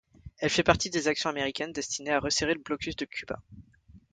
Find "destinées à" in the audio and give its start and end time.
1.73-2.19